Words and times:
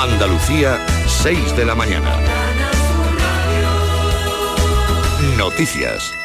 Andalucía, 0.00 0.82
6 1.06 1.54
de 1.56 1.66
la 1.66 1.74
mañana. 1.74 2.16
Noticias. 5.36 6.19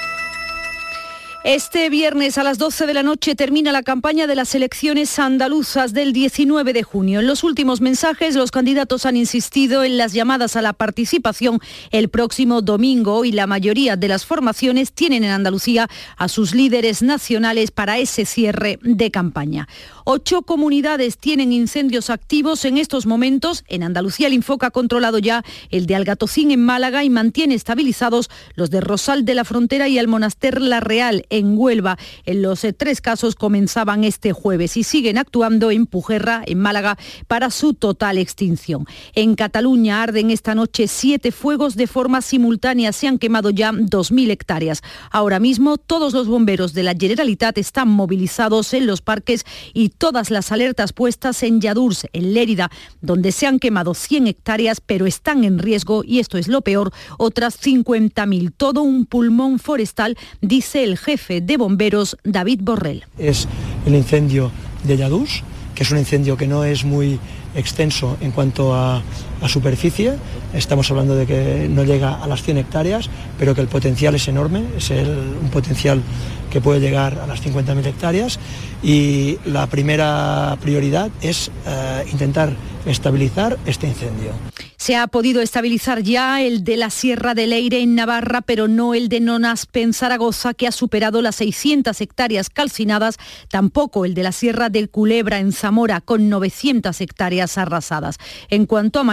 Este 1.45 1.91
viernes 1.91 2.39
a 2.39 2.43
las 2.43 2.57
12 2.57 2.87
de 2.87 2.95
la 2.95 3.03
noche 3.03 3.35
termina 3.35 3.71
la 3.71 3.83
campaña 3.83 4.25
de 4.25 4.33
las 4.33 4.55
elecciones 4.55 5.19
andaluzas 5.19 5.93
del 5.93 6.11
19 6.11 6.73
de 6.73 6.81
junio. 6.81 7.19
En 7.19 7.27
los 7.27 7.43
últimos 7.43 7.81
mensajes, 7.81 8.33
los 8.33 8.49
candidatos 8.49 9.05
han 9.05 9.15
insistido 9.15 9.83
en 9.83 9.99
las 9.99 10.13
llamadas 10.13 10.55
a 10.55 10.63
la 10.63 10.73
participación 10.73 11.59
el 11.91 12.09
próximo 12.09 12.63
domingo 12.63 13.25
y 13.25 13.31
la 13.31 13.45
mayoría 13.45 13.95
de 13.95 14.07
las 14.07 14.25
formaciones 14.25 14.91
tienen 14.91 15.23
en 15.23 15.29
Andalucía 15.29 15.87
a 16.17 16.29
sus 16.29 16.55
líderes 16.55 17.03
nacionales 17.03 17.69
para 17.69 17.99
ese 17.99 18.25
cierre 18.25 18.79
de 18.81 19.11
campaña. 19.11 19.67
Ocho 20.03 20.41
comunidades 20.41 21.19
tienen 21.19 21.53
incendios 21.53 22.09
activos 22.09 22.65
en 22.65 22.79
estos 22.79 23.05
momentos. 23.05 23.63
En 23.67 23.83
Andalucía 23.83 24.25
el 24.25 24.33
Infoca 24.33 24.67
ha 24.67 24.71
controlado 24.71 25.19
ya 25.19 25.43
el 25.69 25.85
de 25.85 25.95
Algatocín 25.95 26.49
en 26.49 26.65
Málaga 26.65 27.03
y 27.03 27.11
mantiene 27.11 27.53
estabilizados 27.53 28.31
los 28.55 28.71
de 28.71 28.81
Rosal 28.81 29.25
de 29.25 29.35
la 29.35 29.45
Frontera 29.45 29.87
y 29.87 29.99
el 29.99 30.07
Monaster 30.07 30.59
La 30.59 30.79
Real 30.79 31.23
en 31.37 31.57
Huelva. 31.57 31.97
En 32.25 32.41
los 32.41 32.63
eh, 32.63 32.73
tres 32.73 33.01
casos 33.01 33.35
comenzaban 33.35 34.03
este 34.03 34.33
jueves 34.33 34.77
y 34.77 34.83
siguen 34.83 35.17
actuando 35.17 35.71
en 35.71 35.85
Pujerra, 35.85 36.43
en 36.45 36.59
Málaga, 36.59 36.97
para 37.27 37.51
su 37.51 37.73
total 37.73 38.17
extinción. 38.17 38.85
En 39.13 39.35
Cataluña 39.35 40.01
arden 40.01 40.31
esta 40.31 40.55
noche 40.55 40.87
siete 40.87 41.31
fuegos 41.31 41.75
de 41.75 41.87
forma 41.87 42.21
simultánea. 42.21 42.93
Se 42.93 43.07
han 43.07 43.19
quemado 43.19 43.49
ya 43.49 43.71
2.000 43.71 44.31
hectáreas. 44.31 44.81
Ahora 45.11 45.39
mismo 45.39 45.77
todos 45.77 46.13
los 46.13 46.27
bomberos 46.27 46.73
de 46.73 46.83
la 46.83 46.95
Generalitat 46.97 47.57
están 47.57 47.89
movilizados 47.89 48.73
en 48.73 48.87
los 48.87 49.01
parques 49.01 49.45
y 49.73 49.89
todas 49.89 50.31
las 50.31 50.51
alertas 50.51 50.93
puestas 50.93 51.43
en 51.43 51.61
Yadurs, 51.61 52.07
en 52.13 52.33
Lérida, 52.33 52.71
donde 53.01 53.31
se 53.31 53.47
han 53.47 53.59
quemado 53.59 53.93
100 53.93 54.27
hectáreas, 54.27 54.81
pero 54.81 55.05
están 55.05 55.43
en 55.43 55.59
riesgo, 55.59 56.03
y 56.05 56.19
esto 56.19 56.37
es 56.37 56.47
lo 56.47 56.61
peor, 56.61 56.91
otras 57.17 57.59
50.000. 57.61 58.53
Todo 58.55 58.81
un 58.81 59.05
pulmón 59.05 59.59
forestal, 59.59 60.17
dice 60.41 60.83
el 60.83 60.97
jefe 60.97 61.24
de 61.27 61.57
bomberos, 61.57 62.17
David 62.23 62.61
Borrell. 62.63 63.03
Es 63.17 63.47
el 63.85 63.95
incendio 63.95 64.51
de 64.83 64.97
Yadurs, 64.97 65.43
que 65.73 65.83
es 65.83 65.91
un 65.91 65.97
incendio 65.97 66.37
que 66.37 66.47
no 66.47 66.63
es 66.63 66.85
muy 66.85 67.19
extenso 67.55 68.17
en 68.21 68.31
cuanto 68.31 68.75
a, 68.75 69.01
superficie. 69.47 70.13
Estamos 70.53 70.89
hablando 70.91 71.15
de 71.15 71.25
que 71.25 71.67
no 71.69 71.83
llega 71.83 72.15
a 72.15 72.27
las 72.27 72.43
100 72.43 72.57
hectáreas, 72.57 73.09
pero 73.37 73.53
que 73.55 73.61
el 73.61 73.67
potencial 73.67 74.15
es 74.15 74.27
enorme, 74.27 74.63
es 74.77 74.89
un 74.89 75.49
potencial 75.51 76.01
que 76.49 76.61
puede 76.61 76.79
llegar 76.79 77.19
a 77.19 77.27
las 77.27 77.43
50.000 77.43 77.85
hectáreas 77.85 78.39
y 78.81 79.37
la 79.45 79.67
primera 79.67 80.57
prioridad 80.61 81.09
es 81.21 81.51
eh, 81.67 82.05
intentar 82.11 82.53
estabilizar 82.85 83.57
este 83.65 83.87
incendio. 83.87 84.31
Se 84.77 84.95
ha 84.95 85.07
podido 85.07 85.41
estabilizar 85.41 86.03
ya 86.03 86.43
el 86.43 86.63
de 86.63 86.77
la 86.77 86.91
Sierra 86.91 87.33
de 87.33 87.47
Leire 87.47 87.81
en 87.81 87.95
Navarra, 87.95 88.41
pero 88.41 88.67
no 88.67 88.93
el 88.93 89.09
de 89.09 89.19
Nonaspe 89.19 89.81
en 89.81 89.93
Zaragoza, 89.93 90.53
que 90.53 90.67
ha 90.67 90.71
superado 90.71 91.23
las 91.23 91.37
600 91.37 91.99
hectáreas 92.01 92.51
calcinadas, 92.51 93.17
tampoco 93.49 94.05
el 94.05 94.13
de 94.13 94.21
la 94.21 94.31
Sierra 94.31 94.69
del 94.69 94.89
Culebra 94.89 95.39
en 95.39 95.53
Zamora, 95.53 96.01
con 96.01 96.29
900 96.29 97.01
hectáreas 97.01 97.57
arrasadas. 97.57 98.17
En 98.49 98.67
cuanto 98.67 99.03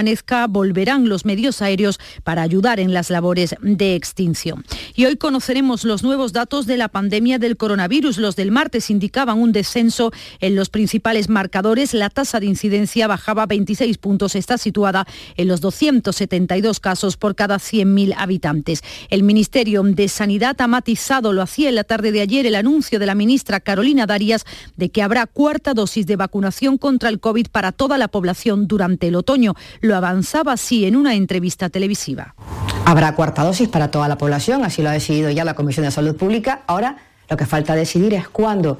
volverán 0.48 1.08
los 1.08 1.24
medios 1.24 1.62
aéreos 1.62 1.98
para 2.24 2.42
ayudar 2.42 2.80
en 2.80 2.92
las 2.92 3.10
labores 3.10 3.54
de 3.60 3.94
extinción. 3.94 4.64
Y 4.94 5.06
hoy 5.06 5.16
conoceremos 5.16 5.84
los 5.84 6.02
nuevos 6.02 6.32
datos 6.32 6.66
de 6.66 6.76
la 6.76 6.88
pandemia 6.88 7.38
del 7.38 7.56
coronavirus. 7.56 8.18
Los 8.18 8.36
del 8.36 8.50
martes 8.50 8.90
indicaban 8.90 9.38
un 9.38 9.52
descenso 9.52 10.12
en 10.40 10.54
los 10.56 10.68
principales 10.68 11.28
marcadores. 11.28 11.94
La 11.94 12.10
tasa 12.10 12.40
de 12.40 12.46
incidencia 12.46 13.06
bajaba 13.06 13.46
26 13.46 13.98
puntos, 13.98 14.34
está 14.34 14.58
situada 14.58 15.06
en 15.36 15.48
los 15.48 15.60
272 15.60 16.80
casos 16.80 17.16
por 17.16 17.34
cada 17.34 17.56
100.000 17.56 18.14
habitantes. 18.16 18.82
El 19.10 19.22
Ministerio 19.22 19.82
de 19.82 20.08
Sanidad 20.08 20.60
ha 20.60 20.66
matizado, 20.66 21.32
lo 21.32 21.42
hacía 21.42 21.68
en 21.68 21.74
la 21.74 21.84
tarde 21.84 22.12
de 22.12 22.20
ayer, 22.20 22.46
el 22.46 22.54
anuncio 22.54 22.98
de 22.98 23.06
la 23.06 23.14
ministra 23.14 23.60
Carolina 23.60 24.06
Darias 24.06 24.44
de 24.76 24.90
que 24.90 25.02
habrá 25.02 25.26
cuarta 25.26 25.74
dosis 25.74 26.06
de 26.06 26.16
vacunación 26.16 26.78
contra 26.78 27.08
el 27.08 27.20
COVID 27.20 27.48
para 27.48 27.72
toda 27.72 27.98
la 27.98 28.08
población 28.08 28.66
durante 28.66 29.08
el 29.08 29.14
otoño. 29.14 29.54
Lo 29.80 29.96
avanzaba 30.02 30.52
así 30.52 30.84
en 30.84 30.96
una 30.96 31.14
entrevista 31.14 31.68
televisiva. 31.70 32.34
Habrá 32.84 33.14
cuarta 33.14 33.44
dosis 33.44 33.68
para 33.68 33.90
toda 33.90 34.08
la 34.08 34.18
población, 34.18 34.64
así 34.64 34.82
lo 34.82 34.88
ha 34.88 34.92
decidido 34.92 35.30
ya 35.30 35.44
la 35.44 35.54
Comisión 35.54 35.86
de 35.86 35.92
Salud 35.92 36.16
Pública. 36.16 36.62
Ahora 36.66 36.96
lo 37.30 37.36
que 37.36 37.46
falta 37.46 37.74
decidir 37.74 38.14
es 38.14 38.28
cuándo. 38.28 38.78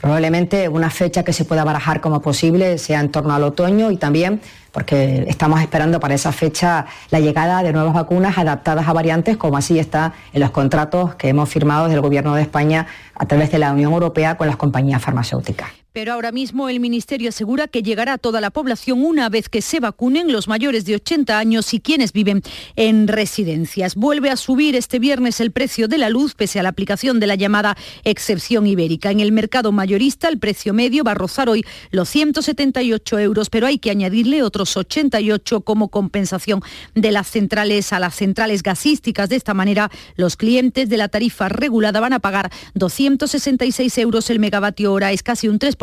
Probablemente 0.00 0.68
una 0.68 0.90
fecha 0.90 1.22
que 1.22 1.32
se 1.32 1.44
pueda 1.44 1.62
barajar 1.62 2.00
como 2.00 2.22
posible 2.22 2.78
sea 2.78 3.00
en 3.00 3.10
torno 3.10 3.34
al 3.34 3.44
otoño 3.44 3.90
y 3.90 3.96
también 3.96 4.40
porque 4.72 5.24
estamos 5.28 5.60
esperando 5.60 6.00
para 6.00 6.14
esa 6.14 6.32
fecha 6.32 6.86
la 7.10 7.20
llegada 7.20 7.62
de 7.62 7.72
nuevas 7.72 7.94
vacunas 7.94 8.38
adaptadas 8.38 8.88
a 8.88 8.92
variantes, 8.92 9.36
como 9.36 9.56
así 9.56 9.78
está 9.78 10.14
en 10.32 10.40
los 10.40 10.50
contratos 10.50 11.14
que 11.16 11.28
hemos 11.28 11.48
firmado 11.48 11.84
desde 11.84 11.96
el 11.96 12.00
Gobierno 12.00 12.34
de 12.34 12.42
España 12.42 12.86
a 13.14 13.26
través 13.26 13.52
de 13.52 13.58
la 13.58 13.72
Unión 13.72 13.92
Europea 13.92 14.36
con 14.36 14.46
las 14.46 14.56
compañías 14.56 15.02
farmacéuticas. 15.02 15.81
Pero 15.92 16.14
ahora 16.14 16.32
mismo 16.32 16.70
el 16.70 16.80
Ministerio 16.80 17.28
asegura 17.28 17.68
que 17.68 17.82
llegará 17.82 18.14
a 18.14 18.18
toda 18.18 18.40
la 18.40 18.50
población 18.50 19.04
una 19.04 19.28
vez 19.28 19.50
que 19.50 19.60
se 19.60 19.78
vacunen 19.78 20.32
los 20.32 20.48
mayores 20.48 20.86
de 20.86 20.94
80 20.94 21.38
años 21.38 21.74
y 21.74 21.80
quienes 21.80 22.14
viven 22.14 22.40
en 22.76 23.08
residencias. 23.08 23.94
Vuelve 23.94 24.30
a 24.30 24.38
subir 24.38 24.74
este 24.74 24.98
viernes 24.98 25.38
el 25.40 25.52
precio 25.52 25.88
de 25.88 25.98
la 25.98 26.08
luz 26.08 26.34
pese 26.34 26.58
a 26.58 26.62
la 26.62 26.70
aplicación 26.70 27.20
de 27.20 27.26
la 27.26 27.34
llamada 27.34 27.76
excepción 28.04 28.66
ibérica. 28.66 29.10
En 29.10 29.20
el 29.20 29.32
mercado 29.32 29.70
mayorista 29.70 30.30
el 30.30 30.38
precio 30.38 30.72
medio 30.72 31.04
va 31.04 31.10
a 31.10 31.14
rozar 31.14 31.50
hoy 31.50 31.62
los 31.90 32.08
178 32.08 33.18
euros, 33.18 33.50
pero 33.50 33.66
hay 33.66 33.78
que 33.78 33.90
añadirle 33.90 34.42
otros 34.42 34.78
88 34.78 35.60
como 35.60 35.88
compensación 35.88 36.62
de 36.94 37.12
las 37.12 37.28
centrales 37.28 37.92
a 37.92 38.00
las 38.00 38.14
centrales 38.14 38.62
gasísticas. 38.62 39.28
De 39.28 39.36
esta 39.36 39.52
manera 39.52 39.90
los 40.16 40.38
clientes 40.38 40.88
de 40.88 40.96
la 40.96 41.08
tarifa 41.08 41.50
regulada 41.50 42.00
van 42.00 42.14
a 42.14 42.20
pagar 42.20 42.50
266 42.76 43.98
euros 43.98 44.30
el 44.30 44.38
megavatio 44.38 44.90
hora, 44.94 45.12
es 45.12 45.22
casi 45.22 45.48
un 45.48 45.58
3% 45.58 45.81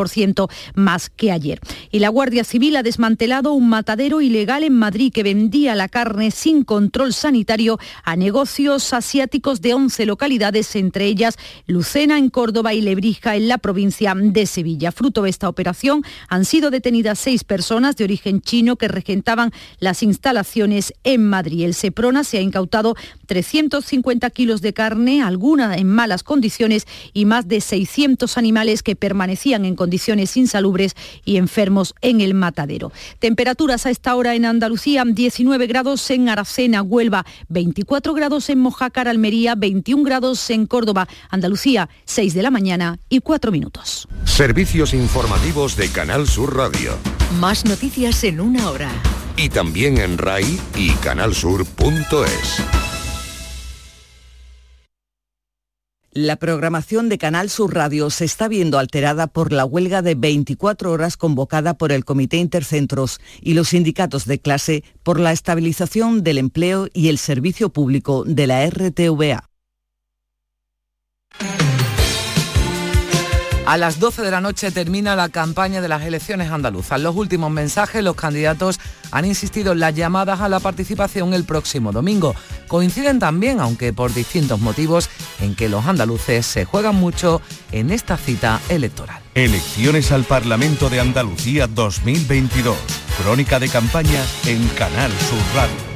más 0.75 1.09
que 1.09 1.31
ayer. 1.31 1.59
Y 1.91 1.99
la 1.99 2.09
Guardia 2.09 2.43
Civil 2.43 2.75
ha 2.75 2.83
desmantelado 2.83 3.53
un 3.53 3.69
matadero 3.69 4.21
ilegal 4.21 4.63
en 4.63 4.73
Madrid 4.73 5.11
que 5.13 5.23
vendía 5.23 5.75
la 5.75 5.89
carne 5.89 6.31
sin 6.31 6.63
control 6.63 7.13
sanitario 7.13 7.79
a 8.03 8.15
negocios 8.15 8.93
asiáticos 8.93 9.61
de 9.61 9.73
11 9.73 10.05
localidades, 10.05 10.75
entre 10.75 11.05
ellas 11.05 11.35
Lucena 11.67 12.17
en 12.17 12.29
Córdoba 12.29 12.73
y 12.73 12.81
Lebrija 12.81 13.35
en 13.35 13.47
la 13.47 13.57
provincia 13.57 14.13
de 14.15 14.45
Sevilla. 14.45 14.91
Fruto 14.91 15.23
de 15.23 15.29
esta 15.29 15.49
operación 15.49 16.03
han 16.27 16.45
sido 16.45 16.71
detenidas 16.71 17.19
seis 17.19 17.43
personas 17.43 17.95
de 17.95 18.05
origen 18.05 18.41
chino 18.41 18.75
que 18.75 18.87
regentaban 18.87 19.51
las 19.79 20.03
instalaciones 20.03 20.93
en 21.03 21.27
Madrid. 21.27 21.65
El 21.65 21.73
Seprona 21.73 22.23
se 22.23 22.37
ha 22.37 22.41
incautado 22.41 22.95
350 23.27 24.29
kilos 24.29 24.61
de 24.61 24.73
carne, 24.73 25.21
alguna 25.21 25.75
en 25.75 25.87
malas 25.87 26.23
condiciones 26.23 26.87
y 27.13 27.25
más 27.25 27.47
de 27.47 27.61
600 27.61 28.37
animales 28.37 28.83
que 28.83 28.95
permanecían 28.95 29.65
en 29.65 29.75
condiciones 29.75 29.88
insalubres 30.35 30.95
y 31.25 31.37
enfermos 31.37 31.93
en 32.01 32.21
el 32.21 32.33
matadero. 32.33 32.91
Temperaturas 33.19 33.85
a 33.85 33.89
esta 33.89 34.15
hora 34.15 34.35
en 34.35 34.45
Andalucía, 34.45 35.03
19 35.05 35.67
grados 35.67 36.09
en 36.11 36.29
Aracena, 36.29 36.81
Huelva, 36.81 37.25
24 37.49 38.13
grados 38.13 38.49
en 38.49 38.59
Mojácar, 38.59 39.07
Almería, 39.07 39.55
21 39.55 40.03
grados 40.03 40.49
en 40.49 40.65
Córdoba, 40.65 41.07
Andalucía, 41.29 41.89
6 42.05 42.33
de 42.33 42.43
la 42.43 42.51
mañana 42.51 42.99
y 43.09 43.19
4 43.19 43.51
minutos. 43.51 44.07
Servicios 44.25 44.93
informativos 44.93 45.75
de 45.75 45.89
Canal 45.89 46.27
Sur 46.27 46.55
Radio. 46.55 46.97
Más 47.39 47.65
noticias 47.65 48.23
en 48.23 48.41
una 48.41 48.69
hora. 48.69 48.89
Y 49.37 49.49
también 49.49 49.97
en 49.97 50.17
RAI 50.17 50.59
y 50.75 50.91
canalsur.es. 50.95 52.88
La 56.11 56.37
programación 56.37 57.07
de 57.07 57.19
Canal 57.19 57.51
Sur 57.51 57.75
Radio 57.75 58.09
se 58.09 58.25
está 58.25 58.47
viendo 58.47 58.79
alterada 58.79 59.27
por 59.27 59.53
la 59.53 59.63
huelga 59.63 60.01
de 60.01 60.15
24 60.15 60.91
horas 60.91 61.17
convocada 61.17 61.75
por 61.75 61.91
el 61.91 62.03
Comité 62.03 62.37
Intercentros 62.37 63.19
y 63.41 63.53
los 63.53 63.69
sindicatos 63.69 64.25
de 64.25 64.39
clase 64.39 64.83
por 65.03 65.19
la 65.19 65.31
estabilización 65.31 66.23
del 66.23 66.39
empleo 66.39 66.87
y 66.93 67.09
el 67.09 67.19
servicio 67.19 67.69
público 67.69 68.23
de 68.25 68.47
la 68.47 68.67
RTVA. 68.67 69.49
A 73.69 73.77
las 73.77 73.99
12 73.99 74.23
de 74.23 74.31
la 74.31 74.41
noche 74.41 74.71
termina 74.71 75.15
la 75.15 75.29
campaña 75.29 75.79
de 75.79 75.87
las 75.87 76.01
elecciones 76.01 76.49
andaluzas. 76.49 76.99
Los 76.99 77.15
últimos 77.15 77.51
mensajes, 77.51 78.03
los 78.03 78.15
candidatos 78.15 78.79
han 79.11 79.25
insistido 79.25 79.73
en 79.73 79.79
las 79.79 79.93
llamadas 79.93 80.41
a 80.41 80.49
la 80.49 80.59
participación 80.59 81.35
el 81.35 81.43
próximo 81.43 81.91
domingo. 81.91 82.33
Coinciden 82.67 83.19
también, 83.19 83.59
aunque 83.59 83.93
por 83.93 84.11
distintos 84.11 84.59
motivos, 84.59 85.07
en 85.39 85.53
que 85.53 85.69
los 85.69 85.85
andaluces 85.85 86.47
se 86.47 86.65
juegan 86.65 86.95
mucho 86.95 87.43
en 87.71 87.91
esta 87.91 88.17
cita 88.17 88.59
electoral. 88.69 89.21
Elecciones 89.35 90.11
al 90.11 90.23
Parlamento 90.23 90.89
de 90.89 91.01
Andalucía 91.01 91.67
2022. 91.67 92.75
Crónica 93.21 93.59
de 93.59 93.69
campaña 93.69 94.23
en 94.47 94.67
Canal 94.69 95.11
Sur 95.11 95.37
Radio. 95.53 95.88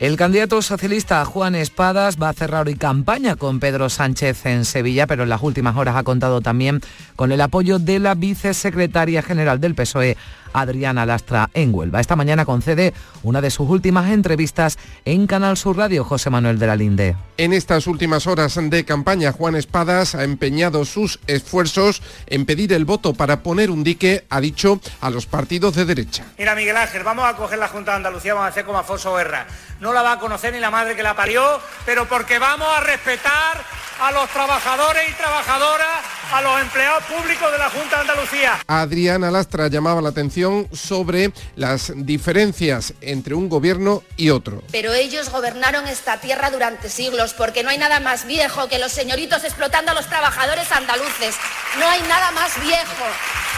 El 0.00 0.16
candidato 0.16 0.60
socialista 0.60 1.24
Juan 1.24 1.54
Espadas 1.54 2.16
va 2.20 2.28
a 2.28 2.32
cerrar 2.32 2.66
hoy 2.66 2.74
campaña 2.74 3.36
con 3.36 3.60
Pedro 3.60 3.88
Sánchez 3.88 4.44
en 4.44 4.64
Sevilla, 4.64 5.06
pero 5.06 5.22
en 5.22 5.28
las 5.28 5.40
últimas 5.40 5.76
horas 5.76 5.94
ha 5.94 6.02
contado 6.02 6.40
también 6.40 6.80
con 7.14 7.30
el 7.30 7.40
apoyo 7.40 7.78
de 7.78 8.00
la 8.00 8.16
vicesecretaria 8.16 9.22
general 9.22 9.60
del 9.60 9.76
PSOE, 9.76 10.16
Adriana 10.54 11.04
Lastra 11.04 11.50
en 11.52 11.74
Huelva. 11.74 12.00
Esta 12.00 12.16
mañana 12.16 12.46
concede 12.46 12.94
una 13.22 13.42
de 13.42 13.50
sus 13.50 13.68
últimas 13.68 14.10
entrevistas 14.10 14.78
en 15.04 15.26
Canal 15.26 15.58
Sur 15.58 15.76
Radio, 15.76 16.04
José 16.04 16.30
Manuel 16.30 16.58
de 16.58 16.66
la 16.66 16.76
Linde. 16.76 17.16
En 17.36 17.52
estas 17.52 17.86
últimas 17.86 18.26
horas 18.26 18.58
de 18.58 18.84
campaña, 18.84 19.32
Juan 19.32 19.56
Espadas 19.56 20.14
ha 20.14 20.24
empeñado 20.24 20.84
sus 20.84 21.20
esfuerzos 21.26 22.00
en 22.26 22.46
pedir 22.46 22.72
el 22.72 22.84
voto 22.84 23.12
para 23.12 23.42
poner 23.42 23.70
un 23.70 23.84
dique, 23.84 24.24
ha 24.30 24.40
dicho, 24.40 24.80
a 25.00 25.10
los 25.10 25.26
partidos 25.26 25.74
de 25.74 25.84
derecha. 25.84 26.24
Mira, 26.38 26.54
Miguel 26.54 26.76
Ángel, 26.76 27.02
vamos 27.02 27.24
a 27.26 27.34
coger 27.34 27.58
la 27.58 27.68
Junta 27.68 27.90
de 27.90 27.96
Andalucía, 27.98 28.34
vamos 28.34 28.46
a 28.46 28.50
hacer 28.50 28.64
como 28.64 28.78
Afonso 28.78 29.14
Guerra. 29.14 29.46
No 29.80 29.92
la 29.92 30.02
va 30.02 30.12
a 30.12 30.18
conocer 30.18 30.54
ni 30.54 30.60
la 30.60 30.70
madre 30.70 30.94
que 30.94 31.02
la 31.02 31.16
parió, 31.16 31.60
pero 31.84 32.08
porque 32.08 32.38
vamos 32.38 32.68
a 32.68 32.80
respetar 32.80 33.64
a 34.00 34.12
los 34.12 34.28
trabajadores 34.30 35.02
y 35.08 35.12
trabajadoras, 35.14 36.04
a 36.32 36.42
los 36.42 36.60
empleados 36.60 37.04
públicos 37.04 37.52
de 37.52 37.58
la 37.58 37.70
Junta 37.70 37.96
de 37.96 38.02
Andalucía. 38.02 38.60
Adriana 38.66 39.30
Lastra 39.30 39.68
llamaba 39.68 40.00
la 40.02 40.08
atención 40.08 40.68
sobre 40.72 41.32
las 41.56 41.92
diferencias 41.94 42.94
entre 43.00 43.34
un 43.34 43.48
gobierno 43.48 44.02
y 44.16 44.30
otro. 44.30 44.62
Pero 44.72 44.92
ellos 44.92 45.30
gobernaron 45.30 45.86
esta 45.86 46.20
tierra 46.20 46.50
durante 46.50 46.88
siglos, 46.88 47.34
porque 47.34 47.62
no 47.62 47.70
hay 47.70 47.78
nada 47.78 48.00
más 48.00 48.26
viejo 48.26 48.68
que 48.68 48.78
los 48.78 48.92
señoritos 48.92 49.44
explotando 49.44 49.92
a 49.92 49.94
los 49.94 50.06
trabajadores 50.08 50.70
andaluces. 50.72 51.36
No 51.78 51.88
hay 51.88 52.02
nada 52.02 52.30
más 52.32 52.60
viejo 52.60 53.04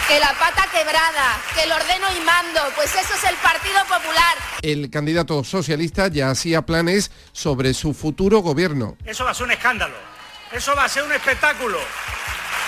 que 0.07 0.19
la 0.19 0.33
pata 0.39 0.65
quebrada, 0.71 1.37
que 1.53 1.63
el 1.63 1.71
ordeno 1.71 2.07
y 2.15 2.23
mando, 2.23 2.61
pues 2.75 2.95
eso 2.95 3.13
es 3.13 3.23
el 3.29 3.35
Partido 3.37 3.79
Popular. 3.83 4.37
El 4.61 4.89
candidato 4.89 5.43
socialista 5.43 6.07
ya 6.07 6.29
hacía 6.29 6.61
planes 6.61 7.11
sobre 7.33 7.73
su 7.73 7.93
futuro 7.93 8.39
gobierno. 8.39 8.95
Eso 9.05 9.25
va 9.25 9.31
a 9.31 9.33
ser 9.33 9.45
un 9.45 9.51
escándalo, 9.51 9.95
eso 10.51 10.75
va 10.75 10.85
a 10.85 10.89
ser 10.89 11.03
un 11.03 11.11
espectáculo. 11.11 11.79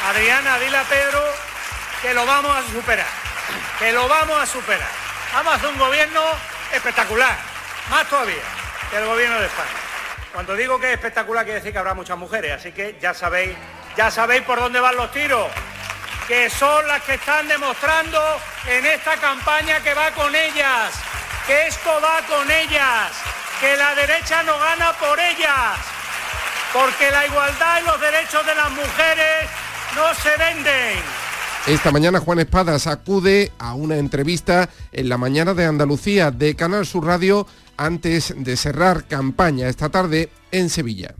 Adriana, 0.08 0.58
dile 0.60 0.78
a 0.78 0.84
Pedro 0.84 1.24
que 2.02 2.14
lo 2.14 2.26
vamos 2.26 2.56
a 2.56 2.64
superar, 2.72 3.08
que 3.78 3.92
lo 3.92 4.08
vamos 4.08 4.42
a 4.42 4.46
superar. 4.46 4.90
Vamos 5.34 5.54
a 5.54 5.56
hacer 5.58 5.70
un 5.70 5.78
gobierno 5.78 6.22
espectacular, 6.74 7.38
más 7.90 8.08
todavía 8.08 8.44
que 8.90 8.98
el 8.98 9.06
gobierno 9.06 9.40
de 9.40 9.46
España. 9.46 9.70
Cuando 10.34 10.56
digo 10.56 10.80
que 10.80 10.88
es 10.88 10.94
espectacular 10.94 11.44
quiere 11.44 11.60
decir 11.60 11.72
que 11.72 11.80
habrá 11.80 11.94
muchas 11.94 12.18
mujeres, 12.18 12.54
así 12.54 12.72
que 12.72 12.98
ya 13.02 13.14
sabéis, 13.14 13.56
ya 13.96 14.10
sabéis 14.10 14.44
por 14.44 14.60
dónde 14.60 14.80
van 14.80 14.96
los 14.96 15.12
tiros 15.12 15.48
que 16.30 16.48
son 16.48 16.88
las 16.88 17.02
que 17.02 17.16
están 17.16 17.48
demostrando 17.48 18.22
en 18.68 18.86
esta 18.86 19.18
campaña 19.18 19.80
que 19.80 19.96
va 19.96 20.12
con 20.12 20.36
ellas, 20.36 20.94
que 21.48 21.66
esto 21.66 22.00
va 22.00 22.22
con 22.28 22.50
ellas, 22.52 23.12
que 23.60 23.75
la 23.75 23.96
derecha 23.96 24.44
no 24.44 24.60
gana 24.60 24.94
por 24.94 25.20
ellas, 25.20 25.80
porque 26.74 27.10
la 27.12 27.25
igualdad 27.25 27.81
y 27.81 27.86
los 27.86 28.00
derechos 28.00 28.45
de 28.45 28.56
las 28.56 28.69
mujeres 28.71 29.50
no 29.95 30.13
se 30.13 30.30
venden. 30.38 31.04
Esta 31.68 31.92
mañana 31.92 32.19
Juan 32.19 32.39
Espadas 32.39 32.88
acude 32.88 33.51
a 33.60 33.74
una 33.74 33.98
entrevista 33.98 34.69
en 34.92 35.10
la 35.10 35.18
mañana 35.18 35.54
de 35.54 35.66
Andalucía 35.66 36.31
de 36.31 36.56
Canal 36.56 36.86
Sur 36.86 37.06
Radio 37.06 37.45
antes 37.77 38.33
de 38.36 38.57
cerrar 38.57 39.06
campaña 39.06 39.68
esta 39.68 39.89
tarde 39.89 40.30
en 40.51 40.69
Sevilla. 40.69 41.16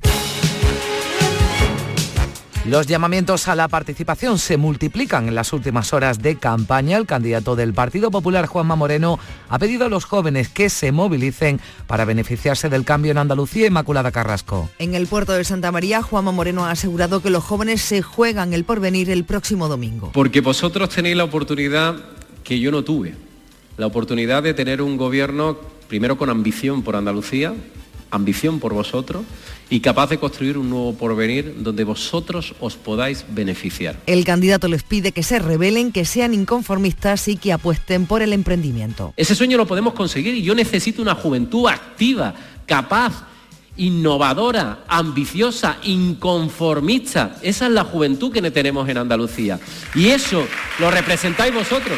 Los 2.69 2.86
llamamientos 2.86 3.48
a 3.48 3.56
la 3.56 3.68
participación 3.68 4.38
se 4.38 4.56
multiplican 4.56 5.27
en 5.27 5.33
las 5.33 5.54
últimas 5.54 5.92
horas 5.92 6.21
de 6.21 6.36
campaña. 6.36 6.98
El 6.98 7.07
candidato 7.07 7.56
del 7.56 7.74
Partido 7.74 8.12
Popular, 8.12 8.45
Juanma 8.45 8.75
Moreno, 8.75 9.18
ha 9.50 9.57
pedido 9.57 9.88
a 9.88 9.89
los 9.89 10.06
jóvenes 10.06 10.50
que 10.50 10.69
se 10.69 10.92
movilicen 10.92 11.60
para 11.88 12.06
beneficiarse 12.06 12.69
del 12.69 12.86
cambio 12.86 13.10
en 13.10 13.18
Andalucía. 13.18 13.66
Inmaculada 13.66 14.12
Carrasco. 14.12 14.69
En 14.77 14.94
el 14.94 15.07
puerto 15.07 15.33
de 15.33 15.44
Santa 15.45 15.71
María, 15.71 16.04
Juanma 16.04 16.31
Moreno 16.31 16.66
ha 16.66 16.69
asegurado 16.69 17.24
que 17.24 17.31
los 17.31 17.44
jóvenes 17.44 17.81
se 17.81 18.04
juegan 18.04 18.54
el 18.54 18.66
porvenir 18.66 19.10
el 19.10 19.24
próximo 19.24 19.68
domingo. 19.68 20.12
Porque 20.13 20.42
vosotros 20.42 20.89
tenéis 20.89 21.18
la 21.18 21.24
oportunidad 21.24 21.95
que 22.44 22.60
yo 22.60 22.69
no 22.69 22.83
tuve. 22.83 23.16
La 23.77 23.88
oportunidad 23.88 24.44
de 24.44 24.54
tener 24.54 24.83
un 24.83 24.95
gobierno 24.95 25.57
primero 25.88 26.19
con 26.19 26.30
ambición 26.30 26.83
por 26.83 26.95
Andalucía, 26.95 27.56
ambición 28.12 28.60
por 28.60 28.75
vosotros 28.75 29.24
y 29.69 29.80
capaz 29.81 30.10
de 30.10 30.18
construir 30.18 30.57
un 30.57 30.69
nuevo 30.69 30.94
porvenir 30.94 31.56
donde 31.60 31.83
vosotros 31.83 32.56
os 32.60 32.75
podáis 32.75 33.25
beneficiar. 33.30 33.98
El 34.06 34.25
candidato 34.25 34.68
les 34.68 34.83
pide 34.83 35.12
que 35.12 35.24
se 35.24 35.39
rebelen, 35.39 35.92
que 35.92 36.06
sean 36.06 36.33
inconformistas 36.33 37.27
y 37.27 37.38
que 37.38 37.54
apuesten 37.54 38.06
por 38.06 38.21
el 38.21 38.33
emprendimiento. 38.33 39.13
Ese 39.16 39.36
sueño 39.36 39.57
lo 39.57 39.68
podemos 39.68 39.94
conseguir 39.94 40.33
y 40.36 40.42
yo 40.42 40.56
necesito 40.56 41.01
una 41.01 41.16
juventud 41.16 41.68
activa, 41.68 42.33
capaz, 42.66 43.25
innovadora, 43.77 44.83
ambiciosa, 44.88 45.77
inconformista. 45.83 47.38
Esa 47.42 47.68
es 47.68 47.71
la 47.71 47.83
juventud 47.83 48.31
que 48.31 48.42
tenemos 48.51 48.88
en 48.89 48.98
Andalucía. 48.98 49.60
Y 49.95 50.07
eso 50.07 50.45
lo 50.80 50.92
representáis 50.92 51.54
vosotros. 51.54 51.98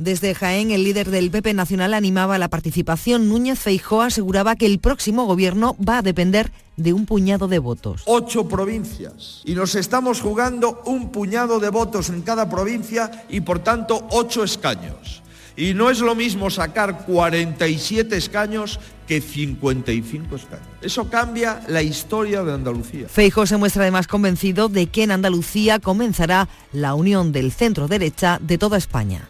Desde 0.00 0.34
Jaén, 0.34 0.70
el 0.70 0.82
líder 0.82 1.10
del 1.10 1.30
PP 1.30 1.52
Nacional 1.52 1.92
animaba 1.92 2.38
la 2.38 2.48
participación. 2.48 3.28
Núñez 3.28 3.58
Feijó 3.58 4.00
aseguraba 4.00 4.56
que 4.56 4.64
el 4.64 4.78
próximo 4.78 5.26
gobierno 5.26 5.76
va 5.76 5.98
a 5.98 6.02
depender 6.02 6.52
de 6.78 6.94
un 6.94 7.04
puñado 7.04 7.48
de 7.48 7.58
votos. 7.58 8.04
Ocho 8.06 8.48
provincias. 8.48 9.42
Y 9.44 9.54
nos 9.54 9.74
estamos 9.74 10.22
jugando 10.22 10.80
un 10.86 11.10
puñado 11.10 11.60
de 11.60 11.68
votos 11.68 12.08
en 12.08 12.22
cada 12.22 12.48
provincia 12.48 13.26
y 13.28 13.42
por 13.42 13.58
tanto 13.58 14.06
ocho 14.10 14.42
escaños. 14.42 15.22
Y 15.54 15.74
no 15.74 15.90
es 15.90 16.00
lo 16.00 16.14
mismo 16.14 16.48
sacar 16.48 17.04
47 17.04 18.16
escaños 18.16 18.80
que 19.06 19.20
55 19.20 20.34
escaños. 20.34 20.66
Eso 20.80 21.10
cambia 21.10 21.60
la 21.68 21.82
historia 21.82 22.42
de 22.42 22.54
Andalucía. 22.54 23.06
Feijo 23.06 23.44
se 23.44 23.58
muestra 23.58 23.82
además 23.82 24.06
convencido 24.06 24.70
de 24.70 24.86
que 24.86 25.02
en 25.02 25.10
Andalucía 25.10 25.78
comenzará 25.78 26.48
la 26.72 26.94
unión 26.94 27.32
del 27.32 27.52
centro 27.52 27.86
derecha 27.86 28.38
de 28.40 28.56
toda 28.56 28.78
España. 28.78 29.28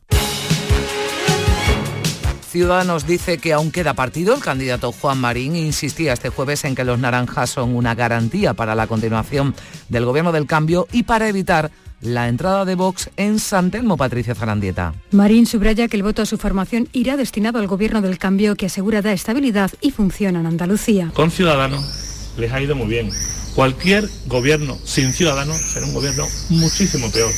Ciudadanos 2.50 3.06
dice 3.06 3.38
que 3.38 3.52
aún 3.52 3.70
queda 3.70 3.94
partido. 3.94 4.34
El 4.34 4.40
candidato 4.40 4.90
Juan 4.90 5.20
Marín 5.20 5.54
insistía 5.54 6.12
este 6.12 6.30
jueves 6.30 6.64
en 6.64 6.74
que 6.74 6.82
los 6.82 6.98
naranjas 6.98 7.50
son 7.50 7.76
una 7.76 7.94
garantía 7.94 8.54
para 8.54 8.74
la 8.74 8.88
continuación 8.88 9.54
del 9.88 10.04
gobierno 10.04 10.32
del 10.32 10.46
cambio 10.46 10.88
y 10.90 11.04
para 11.04 11.28
evitar 11.28 11.70
la 12.00 12.26
entrada 12.26 12.64
de 12.64 12.74
Vox 12.74 13.08
en 13.16 13.38
San 13.38 13.70
Telmo, 13.70 13.96
Patricia 13.96 14.34
Zarandieta. 14.34 14.94
Marín 15.12 15.46
subraya 15.46 15.86
que 15.86 15.96
el 15.96 16.02
voto 16.02 16.22
a 16.22 16.26
su 16.26 16.38
formación 16.38 16.88
irá 16.92 17.16
destinado 17.16 17.60
al 17.60 17.68
gobierno 17.68 18.00
del 18.00 18.18
cambio 18.18 18.56
que 18.56 18.66
asegura 18.66 19.00
da 19.00 19.12
estabilidad 19.12 19.70
y 19.80 19.92
funciona 19.92 20.40
en 20.40 20.46
Andalucía. 20.46 21.12
Con 21.14 21.30
Ciudadanos 21.30 22.32
les 22.36 22.50
ha 22.50 22.60
ido 22.60 22.74
muy 22.74 22.88
bien. 22.88 23.10
Cualquier 23.54 24.08
gobierno 24.26 24.76
sin 24.82 25.12
Ciudadanos 25.12 25.56
será 25.56 25.86
un 25.86 25.94
gobierno 25.94 26.26
muchísimo 26.48 27.12
peor. 27.12 27.30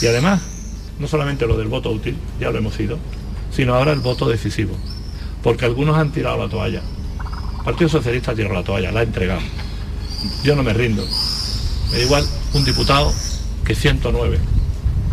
Y 0.00 0.06
además, 0.06 0.40
no 0.98 1.06
solamente 1.06 1.46
lo 1.46 1.56
del 1.56 1.68
voto 1.68 1.92
útil, 1.92 2.16
ya 2.40 2.50
lo 2.50 2.58
hemos 2.58 2.80
ido, 2.80 2.98
sino 3.52 3.74
ahora 3.74 3.92
el 3.92 4.00
voto 4.00 4.28
decisivo. 4.28 4.74
Porque 5.42 5.64
algunos 5.64 5.96
han 5.96 6.12
tirado 6.12 6.38
la 6.38 6.48
toalla. 6.48 6.82
El 7.58 7.64
Partido 7.64 7.88
Socialista 7.88 8.32
ha 8.32 8.34
tirado 8.34 8.54
la 8.54 8.64
toalla, 8.64 8.90
la 8.90 9.00
ha 9.00 9.02
entregado. 9.04 9.40
Yo 10.42 10.56
no 10.56 10.62
me 10.62 10.72
rindo. 10.72 11.06
Me 11.90 11.98
da 11.98 12.04
igual 12.04 12.24
un 12.54 12.64
diputado 12.64 13.12
que 13.64 13.74
109. 13.74 14.38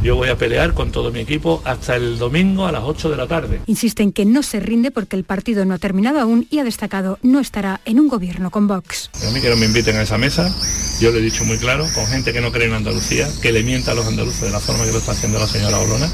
Yo 0.01 0.15
voy 0.15 0.29
a 0.29 0.37
pelear 0.37 0.73
con 0.73 0.93
todo 0.93 1.11
mi 1.11 1.19
equipo 1.19 1.61
hasta 1.65 1.97
el 1.97 2.17
domingo 2.17 2.65
a 2.65 2.71
las 2.71 2.83
8 2.83 3.09
de 3.09 3.17
la 3.17 3.27
tarde. 3.27 3.59
Insiste 3.65 4.01
en 4.01 4.13
que 4.13 4.23
no 4.23 4.43
se 4.43 4.61
rinde 4.61 4.91
porque 4.91 5.17
el 5.17 5.25
partido 5.25 5.65
no 5.65 5.73
ha 5.73 5.77
terminado 5.77 6.21
aún 6.21 6.47
y 6.49 6.59
ha 6.59 6.63
destacado 6.63 7.19
no 7.21 7.41
estará 7.41 7.81
en 7.83 7.99
un 7.99 8.07
gobierno 8.07 8.49
con 8.49 8.65
Vox. 8.65 9.09
A 9.27 9.31
mí 9.31 9.41
que 9.41 9.49
no 9.49 9.57
me 9.57 9.65
inviten 9.65 9.97
a 9.97 10.03
esa 10.03 10.17
mesa, 10.17 10.55
yo 11.01 11.11
le 11.11 11.19
he 11.19 11.21
dicho 11.21 11.43
muy 11.43 11.57
claro, 11.57 11.85
con 11.93 12.07
gente 12.07 12.31
que 12.31 12.39
no 12.39 12.51
cree 12.53 12.67
en 12.67 12.75
Andalucía, 12.75 13.27
que 13.41 13.51
le 13.51 13.61
mienta 13.61 13.91
a 13.91 13.95
los 13.95 14.07
andaluces 14.07 14.41
de 14.41 14.51
la 14.51 14.61
forma 14.61 14.85
que 14.85 14.93
lo 14.93 14.99
está 14.99 15.11
haciendo 15.11 15.37
la 15.37 15.47
señora 15.47 15.77
Olona, 15.79 16.09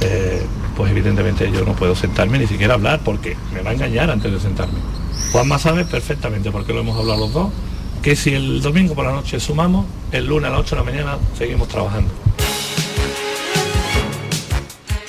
eh, 0.00 0.44
pues 0.76 0.90
evidentemente 0.90 1.50
yo 1.50 1.64
no 1.64 1.74
puedo 1.74 1.94
sentarme 1.94 2.38
ni 2.38 2.46
siquiera 2.46 2.74
hablar 2.74 3.00
porque 3.04 3.36
me 3.52 3.62
va 3.62 3.70
a 3.70 3.74
engañar 3.74 4.10
antes 4.10 4.32
de 4.32 4.40
sentarme. 4.40 4.78
Juanma 5.32 5.58
sabe 5.58 5.84
perfectamente, 5.84 6.50
porque 6.50 6.72
lo 6.72 6.80
hemos 6.80 6.98
hablado 6.98 7.20
los 7.20 7.32
dos, 7.32 7.48
que 8.02 8.16
si 8.16 8.34
el 8.34 8.60
domingo 8.60 8.94
por 8.94 9.04
la 9.06 9.12
noche 9.12 9.40
sumamos, 9.40 9.86
el 10.12 10.26
lunes 10.26 10.48
a 10.48 10.50
las 10.50 10.60
8 10.60 10.76
de 10.76 10.82
la 10.82 10.90
mañana 10.90 11.18
seguimos 11.36 11.68
trabajando. 11.68 12.10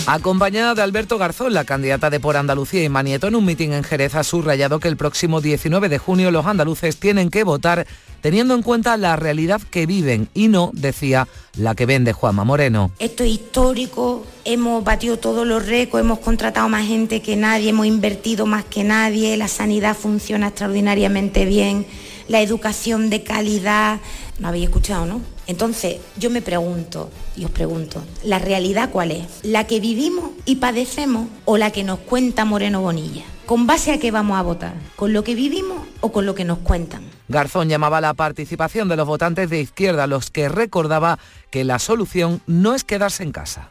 Acompañada 0.08 0.76
de 0.76 0.84
Alberto 0.84 1.18
Garzón, 1.18 1.56
la 1.56 1.64
candidata 1.64 2.12
de 2.12 2.20
Por 2.20 2.38
Andalucía 2.38 2.84
y 2.84 2.90
Manieto, 2.90 3.28
en 3.28 3.36
un 3.36 3.44
mitin 3.44 3.74
en 3.74 3.84
Jerez 3.84 4.14
ha 4.14 4.24
subrayado 4.24 4.80
que 4.80 4.88
el 4.88 4.98
próximo 4.98 5.42
19 5.42 5.90
de 5.90 5.98
junio 5.98 6.30
los 6.30 6.46
andaluces 6.46 6.98
tienen 6.98 7.32
que 7.32 7.44
votar 7.44 7.88
teniendo 8.22 8.54
en 8.54 8.62
cuenta 8.62 8.98
la 8.98 9.16
realidad 9.16 9.60
que 9.72 9.88
viven 9.88 10.30
y 10.36 10.48
no, 10.48 10.70
decía, 10.74 11.28
la 11.58 11.74
que 11.74 11.88
vende 11.88 12.14
Juanma 12.14 12.44
Moreno. 12.44 12.92
Esto 13.00 13.24
es 13.24 13.32
histórico, 13.32 14.24
hemos 14.46 14.84
batido 14.84 15.18
todos 15.18 15.48
los 15.48 15.66
récords, 15.66 16.06
hemos 16.06 16.20
contratado 16.20 16.70
más 16.70 16.86
gente 16.86 17.24
que 17.24 17.36
nadie, 17.36 17.70
hemos 17.70 17.88
invertido 17.88 18.46
más 18.46 18.64
que 18.64 18.84
nadie, 18.84 19.36
la 19.38 19.48
sanidad 19.48 19.98
funciona 19.98 20.50
extraordinariamente 20.50 21.46
bien, 21.46 21.88
la 22.28 22.42
educación 22.42 23.10
de 23.10 23.24
calidad, 23.24 24.00
no 24.38 24.50
habéis 24.50 24.66
escuchado, 24.66 25.08
¿no? 25.08 25.35
Entonces, 25.48 25.98
yo 26.18 26.30
me 26.30 26.42
pregunto, 26.42 27.12
y 27.36 27.46
os 27.46 27.52
pregunto, 27.52 28.04
¿la 28.24 28.40
realidad 28.40 28.90
cuál 28.92 29.12
es? 29.12 29.26
¿La 29.44 29.68
que 29.68 29.80
vivimos 29.80 30.32
y 30.46 30.56
padecemos 30.56 31.28
o 31.46 31.58
la 31.58 31.72
que 31.72 31.84
nos 31.84 32.00
cuenta 32.00 32.46
Moreno 32.46 32.82
Bonilla? 32.82 33.24
¿Con 33.46 33.68
base 33.68 33.92
a 33.92 34.00
qué 34.00 34.10
vamos 34.10 34.40
a 34.40 34.42
votar? 34.42 34.74
¿Con 34.96 35.14
lo 35.14 35.24
que 35.24 35.36
vivimos 35.36 35.88
o 36.02 36.12
con 36.12 36.26
lo 36.26 36.34
que 36.34 36.46
nos 36.46 36.58
cuentan? 36.60 37.04
Garzón 37.28 37.70
llamaba 37.70 38.00
a 38.00 38.02
la 38.02 38.14
participación 38.16 38.90
de 38.90 38.96
los 38.96 39.06
votantes 39.08 39.50
de 39.52 39.62
izquierda, 39.62 40.08
los 40.08 40.32
que 40.32 40.50
recordaba 40.50 41.20
que 41.52 41.64
la 41.64 41.78
solución 41.78 42.42
no 42.48 42.74
es 42.74 42.84
quedarse 42.84 43.22
en 43.24 43.32
casa. 43.32 43.70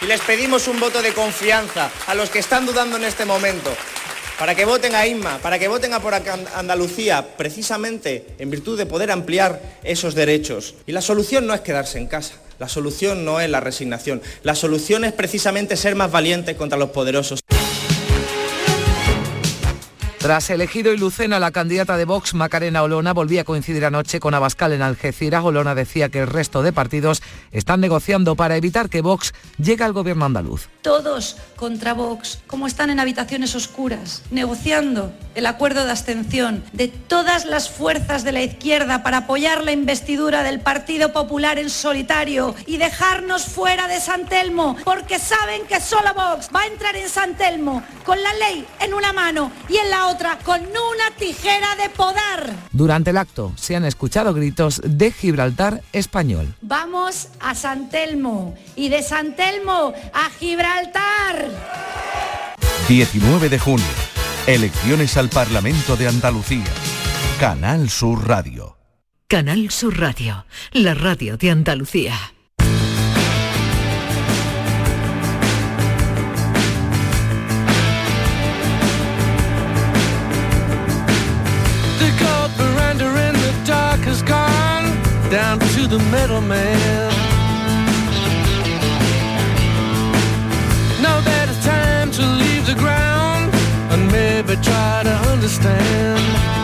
y 0.00 0.06
les 0.06 0.20
pedimos 0.22 0.68
un 0.68 0.80
voto 0.80 1.00
de 1.02 1.12
confianza 1.12 1.90
a 2.06 2.14
los 2.14 2.28
que 2.30 2.38
están 2.38 2.66
dudando 2.66 2.96
en 2.96 3.04
este 3.04 3.24
momento 3.24 3.70
para 4.38 4.54
que 4.54 4.64
voten 4.64 4.94
a 4.94 5.06
Inma, 5.06 5.38
para 5.38 5.58
que 5.58 5.68
voten 5.68 5.92
a 5.92 6.00
por 6.00 6.14
Andalucía, 6.14 7.36
precisamente 7.36 8.26
en 8.38 8.50
virtud 8.50 8.76
de 8.76 8.86
poder 8.86 9.10
ampliar 9.10 9.60
esos 9.84 10.14
derechos. 10.14 10.74
Y 10.86 10.92
la 10.92 11.00
solución 11.00 11.46
no 11.46 11.54
es 11.54 11.60
quedarse 11.60 11.98
en 11.98 12.06
casa, 12.06 12.34
la 12.58 12.68
solución 12.68 13.24
no 13.24 13.40
es 13.40 13.48
la 13.48 13.60
resignación, 13.60 14.22
la 14.42 14.54
solución 14.54 15.04
es 15.04 15.12
precisamente 15.12 15.76
ser 15.76 15.94
más 15.94 16.10
valientes 16.10 16.56
contra 16.56 16.78
los 16.78 16.90
poderosos. 16.90 17.40
Tras 20.18 20.48
elegido 20.48 20.90
y 20.90 20.96
Lucena, 20.96 21.38
la 21.38 21.50
candidata 21.50 21.98
de 21.98 22.06
Vox, 22.06 22.32
Macarena 22.32 22.82
Olona, 22.82 23.12
volvía 23.12 23.42
a 23.42 23.44
coincidir 23.44 23.84
anoche 23.84 24.20
con 24.20 24.32
Abascal 24.32 24.72
en 24.72 24.80
Algeciras. 24.80 25.44
Olona 25.44 25.74
decía 25.74 26.08
que 26.08 26.20
el 26.20 26.28
resto 26.28 26.62
de 26.62 26.72
partidos 26.72 27.22
están 27.52 27.82
negociando 27.82 28.34
para 28.34 28.56
evitar 28.56 28.88
que 28.88 29.02
Vox 29.02 29.34
llegue 29.58 29.84
al 29.84 29.92
gobierno 29.92 30.24
andaluz. 30.24 30.70
Todos 30.84 31.38
contra 31.56 31.94
Vox, 31.94 32.40
como 32.46 32.66
están 32.66 32.90
en 32.90 33.00
habitaciones 33.00 33.54
oscuras, 33.54 34.20
negociando 34.30 35.14
el 35.34 35.46
acuerdo 35.46 35.86
de 35.86 35.90
abstención 35.90 36.62
de 36.74 36.88
todas 36.88 37.46
las 37.46 37.70
fuerzas 37.70 38.22
de 38.22 38.32
la 38.32 38.42
izquierda 38.42 39.02
para 39.02 39.18
apoyar 39.18 39.64
la 39.64 39.72
investidura 39.72 40.42
del 40.42 40.60
Partido 40.60 41.14
Popular 41.14 41.58
en 41.58 41.70
solitario 41.70 42.54
y 42.66 42.76
dejarnos 42.76 43.46
fuera 43.46 43.88
de 43.88 43.98
San 43.98 44.26
Telmo, 44.26 44.76
porque 44.84 45.18
saben 45.18 45.66
que 45.66 45.80
solo 45.80 46.12
Vox 46.12 46.50
va 46.54 46.60
a 46.60 46.66
entrar 46.66 46.96
en 46.96 47.08
San 47.08 47.34
Telmo 47.34 47.82
con 48.04 48.22
la 48.22 48.34
ley 48.34 48.66
en 48.80 48.92
una 48.92 49.14
mano 49.14 49.50
y 49.70 49.78
en 49.78 49.88
la 49.88 50.08
otra 50.08 50.38
con 50.44 50.60
una 50.60 51.16
tijera 51.18 51.76
de 51.76 51.88
podar. 51.88 52.52
Durante 52.72 53.08
el 53.08 53.16
acto 53.16 53.54
se 53.56 53.74
han 53.74 53.86
escuchado 53.86 54.34
gritos 54.34 54.82
de 54.84 55.10
Gibraltar 55.12 55.80
español. 55.94 56.54
Vamos 56.60 57.28
a 57.40 57.54
San 57.54 57.88
Telmo 57.88 58.54
y 58.76 58.90
de 58.90 59.02
San 59.02 59.34
Telmo 59.34 59.94
a 60.12 60.28
Gibraltar. 60.38 60.73
19 62.88 63.48
de 63.48 63.58
junio. 63.58 63.86
Elecciones 64.46 65.16
al 65.16 65.30
Parlamento 65.30 65.96
de 65.96 66.06
Andalucía. 66.06 66.64
Canal 67.40 67.88
Sur 67.88 68.28
Radio. 68.28 68.76
Canal 69.26 69.70
Sur 69.70 69.98
Radio, 69.98 70.44
la 70.72 70.94
radio 70.94 71.36
de 71.36 71.50
Andalucía. 71.50 72.14
down 85.30 85.58
to 85.58 85.88
the 85.88 85.98
middleman. 86.12 87.13
Try 94.62 95.02
to 95.02 95.14
understand. 95.32 96.63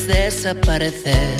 desaparecer. 0.00 1.36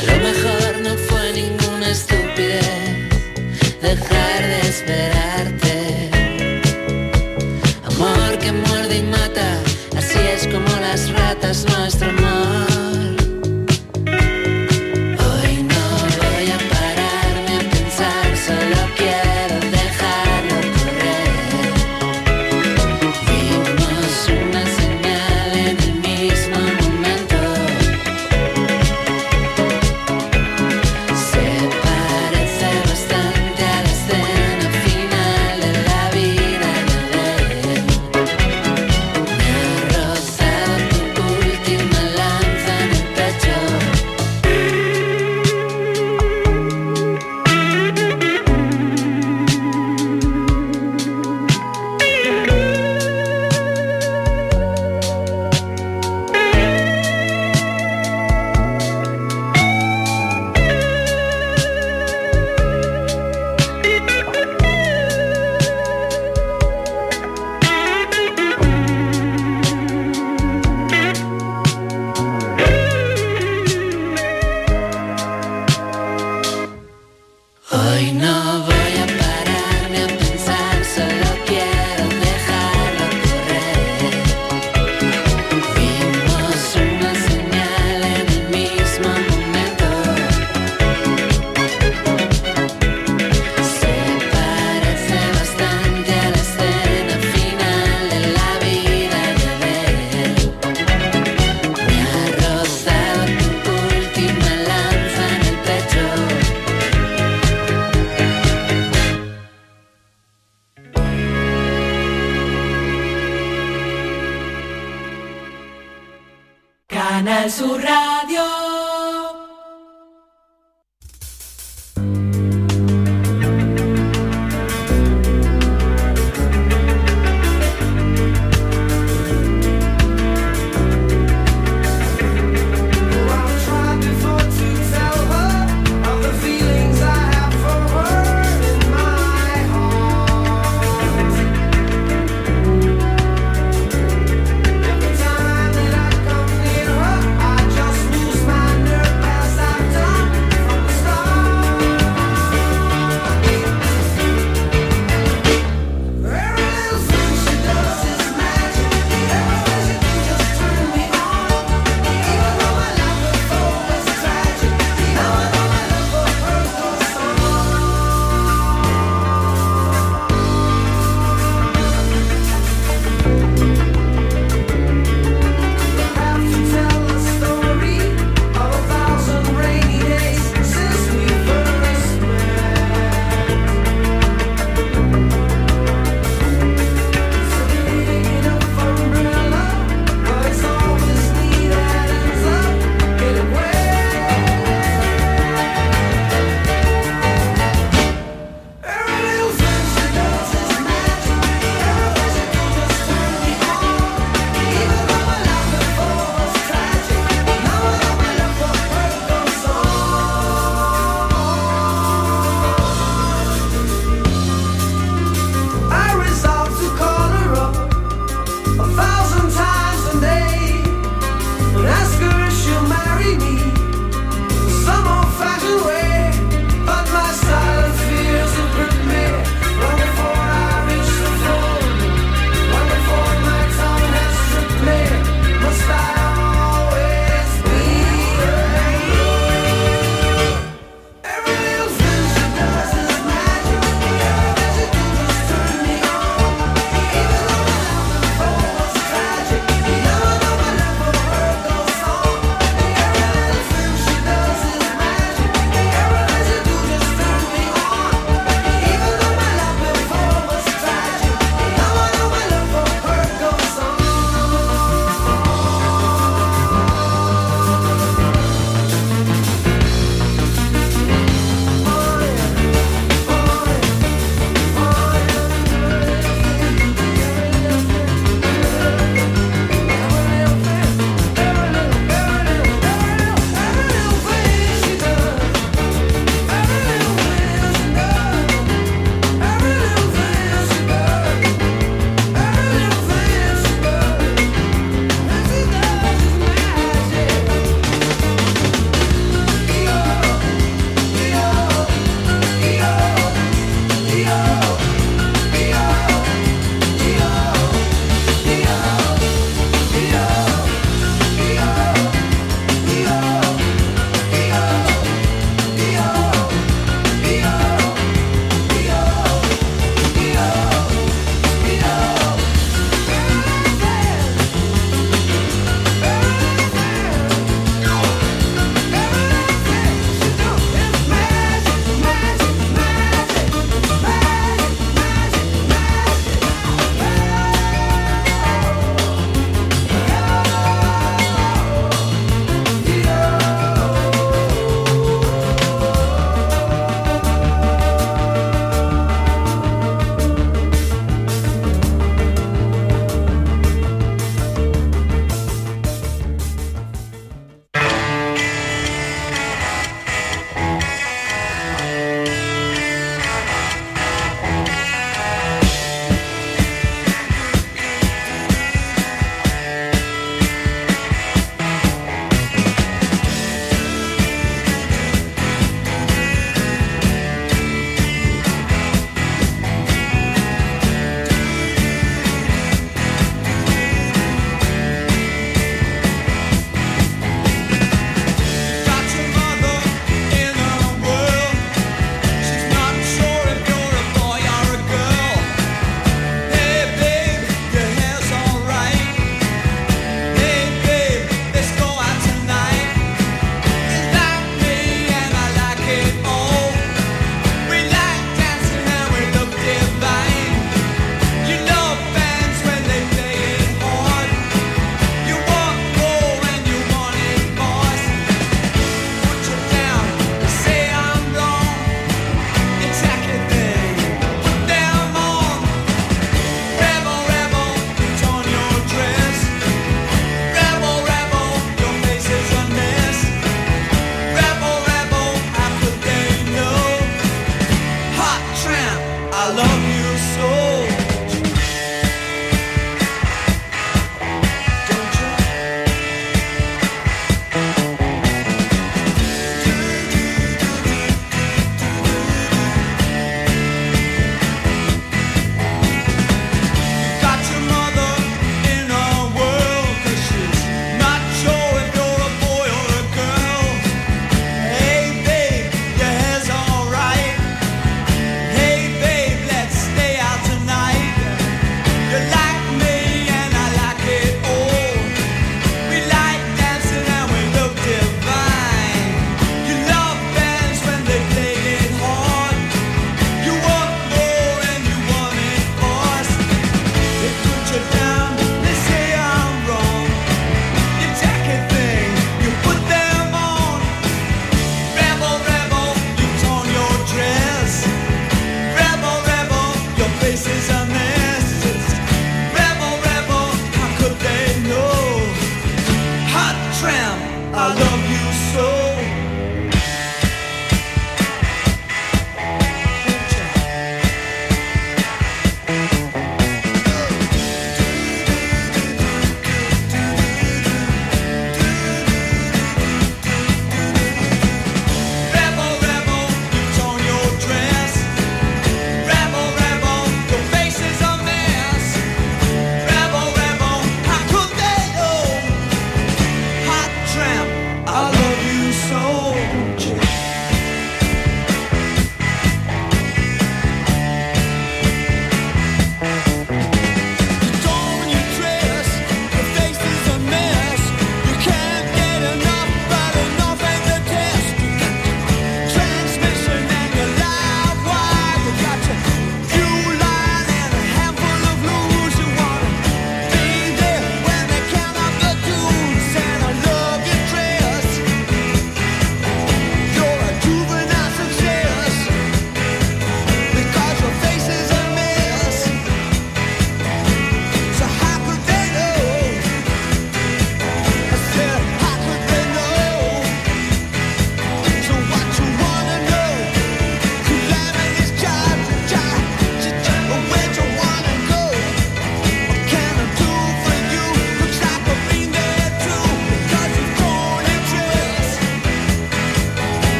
A 0.00 0.02
lo 0.04 0.16
mejor 0.22 0.78
no 0.82 0.94
fue 1.08 1.32
ninguna 1.32 1.90
estupidez 1.90 3.10
dejar 3.82 4.42
de 4.42 4.60
esperarte. 4.60 5.75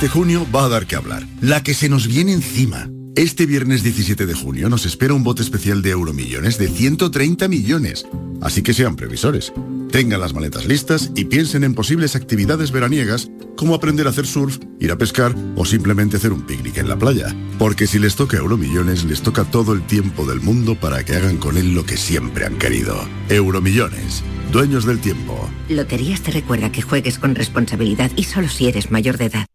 Este 0.00 0.08
junio 0.08 0.46
va 0.50 0.64
a 0.64 0.68
dar 0.70 0.86
que 0.86 0.96
hablar. 0.96 1.26
La 1.42 1.62
que 1.62 1.74
se 1.74 1.90
nos 1.90 2.06
viene 2.06 2.32
encima. 2.32 2.88
Este 3.16 3.44
viernes 3.44 3.82
17 3.82 4.24
de 4.24 4.32
junio 4.32 4.70
nos 4.70 4.86
espera 4.86 5.12
un 5.12 5.22
bote 5.22 5.42
especial 5.42 5.82
de 5.82 5.90
Euromillones 5.90 6.56
de 6.56 6.68
130 6.68 7.48
millones. 7.48 8.06
Así 8.40 8.62
que 8.62 8.72
sean 8.72 8.96
previsores. 8.96 9.52
Tengan 9.92 10.20
las 10.20 10.32
maletas 10.32 10.64
listas 10.64 11.12
y 11.14 11.26
piensen 11.26 11.64
en 11.64 11.74
posibles 11.74 12.16
actividades 12.16 12.72
veraniegas 12.72 13.30
como 13.58 13.74
aprender 13.74 14.06
a 14.06 14.08
hacer 14.08 14.26
surf, 14.26 14.56
ir 14.78 14.90
a 14.90 14.96
pescar 14.96 15.34
o 15.54 15.66
simplemente 15.66 16.16
hacer 16.16 16.32
un 16.32 16.46
picnic 16.46 16.78
en 16.78 16.88
la 16.88 16.98
playa. 16.98 17.36
Porque 17.58 17.86
si 17.86 17.98
les 17.98 18.16
toca 18.16 18.38
Euromillones, 18.38 19.04
les 19.04 19.20
toca 19.20 19.44
todo 19.44 19.74
el 19.74 19.82
tiempo 19.82 20.24
del 20.24 20.40
mundo 20.40 20.80
para 20.80 21.04
que 21.04 21.14
hagan 21.14 21.36
con 21.36 21.58
él 21.58 21.74
lo 21.74 21.84
que 21.84 21.98
siempre 21.98 22.46
han 22.46 22.56
querido. 22.56 23.06
Euromillones. 23.28 24.22
Dueños 24.50 24.86
del 24.86 24.98
tiempo. 24.98 25.46
Loterías 25.68 26.22
te 26.22 26.30
recuerda 26.30 26.72
que 26.72 26.80
juegues 26.80 27.18
con 27.18 27.34
responsabilidad 27.34 28.10
y 28.16 28.24
solo 28.24 28.48
si 28.48 28.66
eres 28.66 28.90
mayor 28.90 29.18
de 29.18 29.26
edad. 29.26 29.46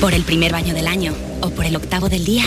Por 0.00 0.14
el 0.14 0.22
primer 0.22 0.52
baño 0.52 0.74
del 0.74 0.86
año 0.86 1.12
o 1.40 1.50
por 1.50 1.64
el 1.64 1.74
octavo 1.74 2.08
del 2.08 2.24
día, 2.24 2.44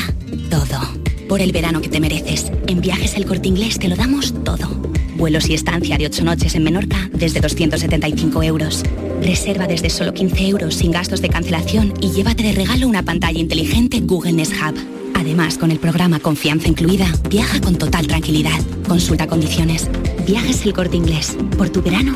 todo. 0.50 0.80
Por 1.28 1.42
el 1.42 1.52
verano 1.52 1.82
que 1.82 1.90
te 1.90 2.00
mereces. 2.00 2.50
En 2.68 2.80
Viajes 2.80 3.16
El 3.16 3.26
Corte 3.26 3.50
Inglés 3.50 3.78
te 3.78 3.90
lo 3.90 3.98
damos 3.98 4.34
todo. 4.46 4.70
Vuelos 5.18 5.50
y 5.50 5.54
estancia 5.54 5.98
de 5.98 6.06
8 6.06 6.24
noches 6.24 6.56
en 6.56 6.64
Menorca 6.64 7.10
desde 7.12 7.42
275 7.42 8.44
euros. 8.44 8.84
Reserva 9.22 9.68
desde 9.68 9.90
solo 9.90 10.14
15 10.14 10.48
euros 10.48 10.76
sin 10.76 10.92
gastos 10.92 11.22
de 11.22 11.28
cancelación 11.28 11.94
y 12.00 12.12
llévate 12.12 12.42
de 12.42 12.54
regalo 12.54 12.88
una 12.88 13.04
pantalla 13.04 13.40
inteligente 13.40 14.00
Google 14.00 14.32
Nest 14.32 14.54
Hub. 14.54 14.76
Además, 15.14 15.58
con 15.58 15.72
el 15.72 15.80
programa 15.80 16.22
Confianza 16.22 16.70
Incluida, 16.70 17.12
viaja 17.30 17.60
con 17.60 17.76
total 17.76 18.08
tranquilidad. 18.08 18.60
Consulta 18.88 19.28
condiciones. 19.28 19.90
Viajes 20.26 20.66
El 20.66 20.72
Corte 20.72 20.96
Inglés. 20.96 21.36
Por 21.58 21.70
tu 21.70 21.82
verano, 21.82 22.16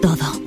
todo. 0.00 0.46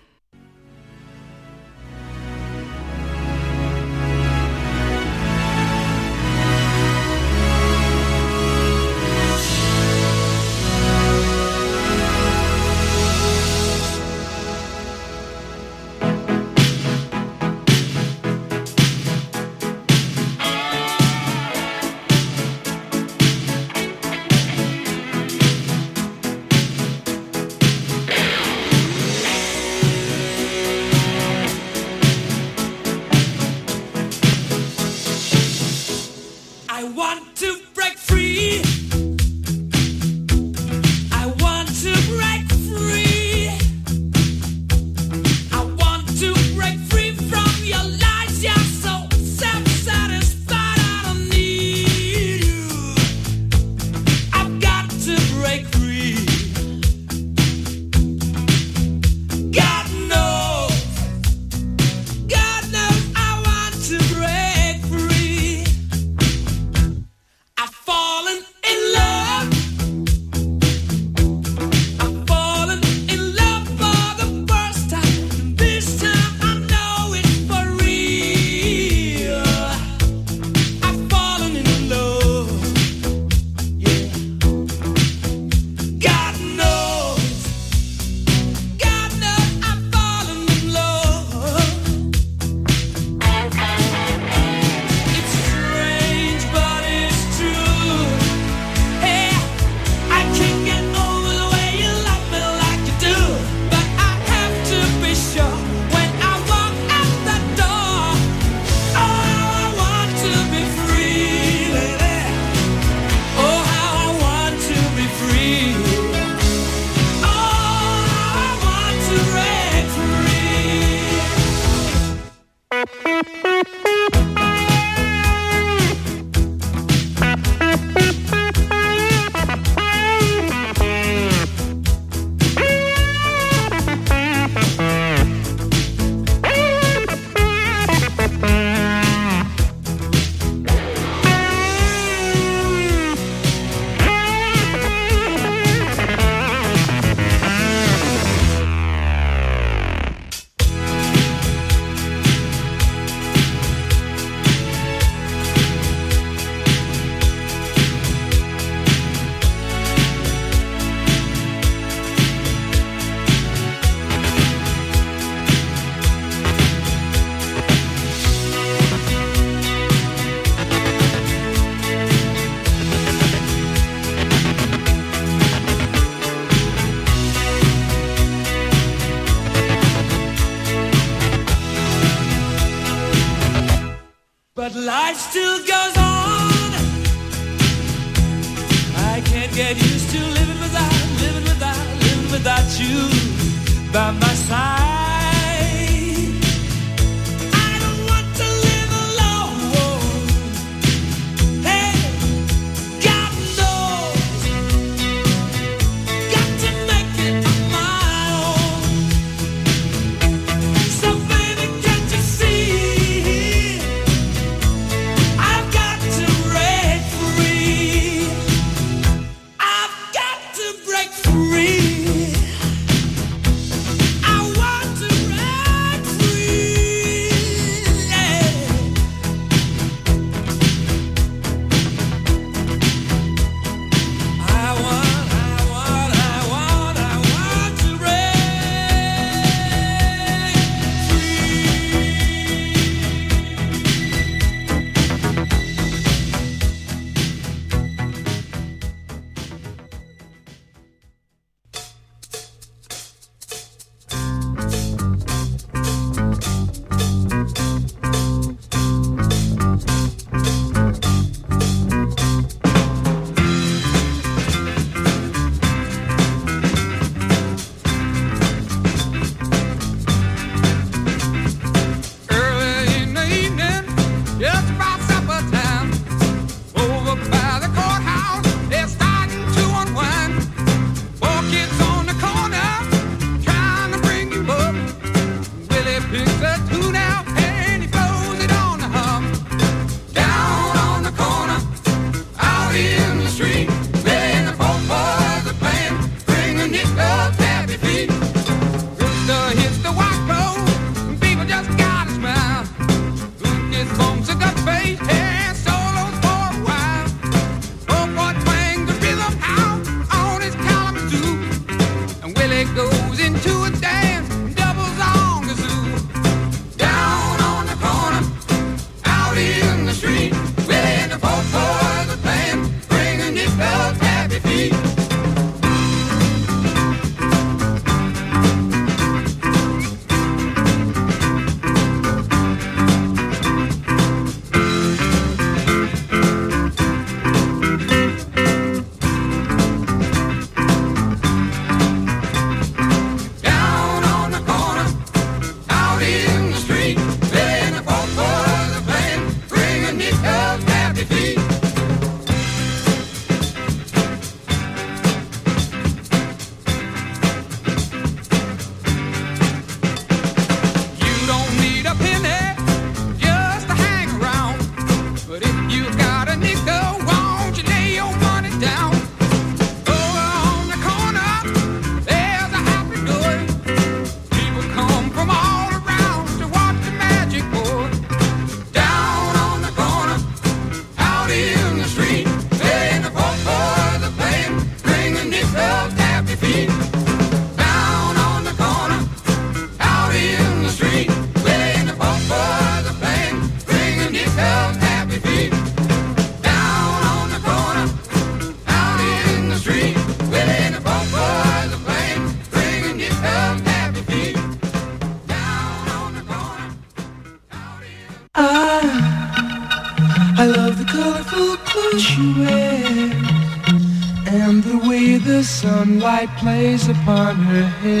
light 416.21 416.37
plays 416.37 416.87
upon 416.87 417.35
her 417.35 417.63
head. 417.81 418.00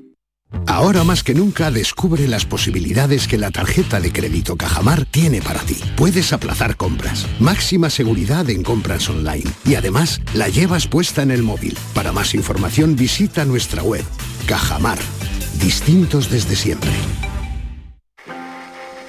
Ahora 0.71 1.03
más 1.03 1.21
que 1.21 1.33
nunca 1.33 1.69
descubre 1.69 2.29
las 2.29 2.45
posibilidades 2.45 3.27
que 3.27 3.37
la 3.37 3.51
tarjeta 3.51 3.99
de 3.99 4.13
crédito 4.13 4.55
Cajamar 4.55 5.03
tiene 5.03 5.41
para 5.41 5.59
ti. 5.59 5.77
Puedes 5.97 6.31
aplazar 6.31 6.77
compras, 6.77 7.27
máxima 7.41 7.89
seguridad 7.89 8.49
en 8.49 8.63
compras 8.63 9.09
online 9.09 9.43
y 9.65 9.75
además 9.75 10.21
la 10.33 10.47
llevas 10.47 10.87
puesta 10.87 11.23
en 11.23 11.31
el 11.31 11.43
móvil. 11.43 11.77
Para 11.93 12.13
más 12.13 12.33
información 12.33 12.95
visita 12.95 13.43
nuestra 13.43 13.83
web. 13.83 14.05
Cajamar. 14.47 14.97
Distintos 15.59 16.31
desde 16.31 16.55
siempre. 16.55 16.91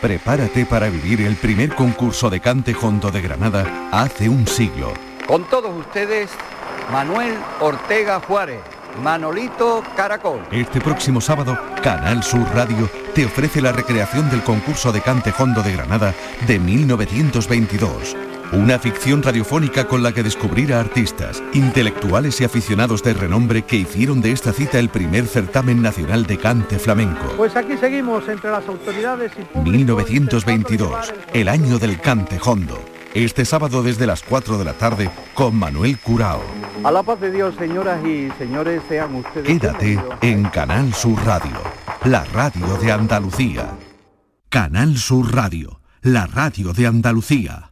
Prepárate 0.00 0.66
para 0.66 0.90
vivir 0.90 1.20
el 1.20 1.36
primer 1.36 1.76
concurso 1.76 2.28
de 2.28 2.40
cante 2.40 2.74
hondo 2.74 3.12
de 3.12 3.22
Granada 3.22 3.88
hace 3.92 4.28
un 4.28 4.48
siglo. 4.48 4.92
Con 5.28 5.48
todos 5.48 5.78
ustedes, 5.78 6.28
Manuel 6.90 7.36
Ortega 7.60 8.18
Juárez. 8.18 8.71
Manolito 9.00 9.82
Caracol. 9.96 10.40
Este 10.50 10.80
próximo 10.80 11.20
sábado, 11.20 11.58
Canal 11.82 12.22
Sur 12.22 12.46
Radio 12.54 12.88
te 13.14 13.24
ofrece 13.26 13.60
la 13.60 13.72
recreación 13.72 14.30
del 14.30 14.42
concurso 14.42 14.92
de 14.92 15.00
cante 15.00 15.32
hondo 15.38 15.62
de 15.62 15.72
Granada 15.72 16.14
de 16.46 16.58
1922. 16.58 18.16
Una 18.52 18.78
ficción 18.78 19.22
radiofónica 19.22 19.88
con 19.88 20.02
la 20.02 20.12
que 20.12 20.22
descubrir 20.22 20.74
a 20.74 20.80
artistas, 20.80 21.42
intelectuales 21.54 22.38
y 22.40 22.44
aficionados 22.44 23.02
de 23.02 23.14
renombre 23.14 23.62
que 23.62 23.76
hicieron 23.76 24.20
de 24.20 24.32
esta 24.32 24.52
cita 24.52 24.78
el 24.78 24.90
primer 24.90 25.26
certamen 25.26 25.80
nacional 25.80 26.26
de 26.26 26.36
cante 26.36 26.78
flamenco. 26.78 27.32
Pues 27.38 27.56
aquí 27.56 27.78
seguimos 27.78 28.28
entre 28.28 28.50
las 28.50 28.68
autoridades 28.68 29.32
y 29.54 29.58
1922, 29.58 31.14
el 31.32 31.48
año 31.48 31.78
del 31.78 31.98
cante 31.98 32.38
hondo. 32.44 32.91
Este 33.14 33.44
sábado 33.44 33.82
desde 33.82 34.06
las 34.06 34.22
4 34.22 34.56
de 34.56 34.64
la 34.64 34.72
tarde 34.72 35.10
con 35.34 35.54
Manuel 35.54 35.98
Curao. 35.98 36.40
A 36.82 36.90
la 36.90 37.02
paz 37.02 37.20
de 37.20 37.30
Dios, 37.30 37.54
señoras 37.58 38.04
y 38.06 38.30
señores, 38.38 38.80
sean 38.88 39.14
ustedes 39.14 39.46
Quédate 39.46 40.00
en 40.22 40.44
Canal 40.44 40.94
Sur 40.94 41.22
Radio, 41.24 41.58
la 42.04 42.24
radio 42.24 42.78
de 42.78 42.90
Andalucía. 42.90 43.76
Canal 44.48 44.96
Sur 44.96 45.34
Radio, 45.34 45.80
la 46.00 46.26
radio 46.26 46.72
de 46.72 46.86
Andalucía. 46.86 47.71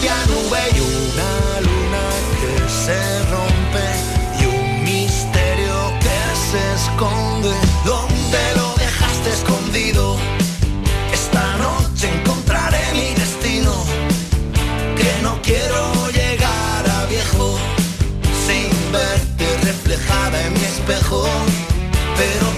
propia 0.00 0.16
nube 0.26 0.58
y 0.74 0.80
una 0.80 1.60
luna 1.60 2.04
que 2.40 2.68
se 2.68 3.24
rompe 3.30 3.86
y 4.40 4.46
un 4.46 4.84
misterio 4.84 5.92
que 6.00 6.18
se 6.50 6.74
esconde. 6.74 7.52
¿Dónde 7.84 8.38
lo 8.56 8.74
dejaste 8.76 9.30
escondido? 9.30 10.16
Esta 11.12 11.56
noche 11.58 12.08
encontraré 12.14 12.80
mi 12.94 13.14
destino. 13.14 13.72
Que 14.96 15.22
no 15.22 15.40
quiero 15.42 16.10
llegar 16.10 16.88
a 16.88 17.06
viejo 17.06 17.58
sin 18.46 18.70
verte 18.92 19.46
reflejada 19.64 20.46
en 20.46 20.52
mi 20.54 20.64
espejo. 20.64 21.26
Pero 22.16 22.49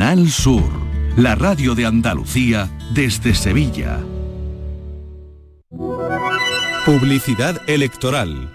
Canal 0.00 0.30
Sur, 0.30 0.64
la 1.18 1.34
radio 1.34 1.74
de 1.74 1.84
Andalucía 1.84 2.70
desde 2.94 3.34
Sevilla. 3.34 4.00
Publicidad 6.86 7.60
electoral. 7.68 8.50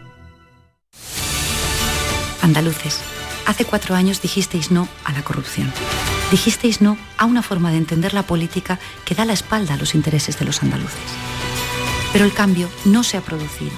Andaluces, 2.42 3.00
Hace 3.46 3.64
cuatro 3.64 3.94
años 3.94 4.24
dijisteis 4.24 4.72
no 4.72 4.88
a 5.04 5.12
la 5.12 5.22
corrupción. 5.22 5.72
Dijisteis 6.32 6.82
no 6.82 6.98
a 7.16 7.26
una 7.26 7.44
forma 7.44 7.70
de 7.70 7.78
entender 7.78 8.16
la 8.16 8.24
política 8.24 8.80
que 9.06 9.14
da 9.14 9.24
la 9.24 9.34
espalda 9.34 9.76
a 9.76 9.78
los 9.78 9.94
intereses 9.94 10.40
de 10.40 10.46
los 10.46 10.64
andaluces. 10.64 10.98
Pero 12.12 12.26
el 12.26 12.34
cambio 12.34 12.70
no 12.86 13.04
se 13.04 13.18
ha 13.18 13.22
producido. 13.22 13.74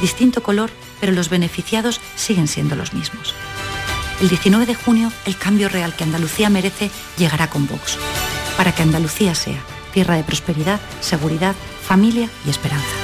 Distinto 0.00 0.42
color, 0.42 0.70
pero 1.00 1.12
los 1.12 1.28
beneficiados 1.28 2.00
siguen 2.16 2.48
siendo 2.48 2.76
los 2.76 2.94
mismos. 2.94 3.34
El 4.20 4.28
19 4.28 4.66
de 4.66 4.74
junio, 4.74 5.12
el 5.26 5.36
cambio 5.36 5.68
real 5.68 5.94
que 5.94 6.04
Andalucía 6.04 6.48
merece 6.48 6.90
llegará 7.18 7.50
con 7.50 7.66
Vox, 7.66 7.98
para 8.56 8.72
que 8.72 8.82
Andalucía 8.82 9.34
sea 9.34 9.60
tierra 9.92 10.16
de 10.16 10.24
prosperidad, 10.24 10.80
seguridad, 11.00 11.54
familia 11.82 12.28
y 12.46 12.50
esperanza. 12.50 13.03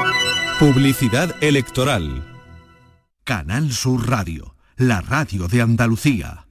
Publicidad 0.61 1.35
electoral. 1.41 2.23
Canal 3.23 3.71
Sur 3.71 4.07
Radio, 4.07 4.55
la 4.77 5.01
radio 5.01 5.47
de 5.47 5.59
Andalucía. 5.59 6.50